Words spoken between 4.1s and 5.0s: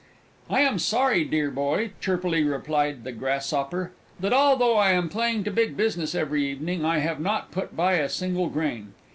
"that, although I